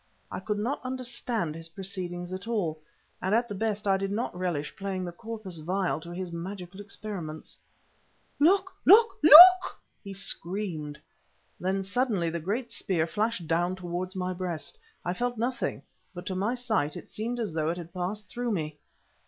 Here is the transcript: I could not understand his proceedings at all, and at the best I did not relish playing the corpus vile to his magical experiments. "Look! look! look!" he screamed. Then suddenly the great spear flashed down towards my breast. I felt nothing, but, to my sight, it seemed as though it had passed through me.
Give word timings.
I 0.31 0.39
could 0.39 0.57
not 0.57 0.81
understand 0.83 1.53
his 1.53 1.69
proceedings 1.69 2.33
at 2.33 2.47
all, 2.47 2.81
and 3.21 3.35
at 3.35 3.47
the 3.47 3.53
best 3.53 3.85
I 3.87 3.97
did 3.97 4.09
not 4.11 4.35
relish 4.35 4.75
playing 4.75 5.05
the 5.05 5.11
corpus 5.11 5.59
vile 5.59 5.99
to 5.99 6.09
his 6.09 6.31
magical 6.31 6.79
experiments. 6.81 7.59
"Look! 8.39 8.73
look! 8.83 9.19
look!" 9.21 9.79
he 10.03 10.15
screamed. 10.15 10.97
Then 11.59 11.83
suddenly 11.83 12.31
the 12.31 12.39
great 12.39 12.71
spear 12.71 13.05
flashed 13.05 13.47
down 13.47 13.75
towards 13.75 14.15
my 14.15 14.33
breast. 14.33 14.79
I 15.05 15.13
felt 15.13 15.37
nothing, 15.37 15.83
but, 16.15 16.25
to 16.25 16.35
my 16.35 16.55
sight, 16.55 16.97
it 16.97 17.11
seemed 17.11 17.39
as 17.39 17.53
though 17.53 17.69
it 17.69 17.77
had 17.77 17.93
passed 17.93 18.27
through 18.27 18.53
me. 18.53 18.79